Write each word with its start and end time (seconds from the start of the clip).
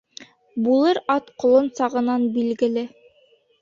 Булыр 0.67 1.01
ат 1.17 1.31
ҡолон 1.45 1.71
сағынан 1.83 2.29
билгеле 2.41 2.91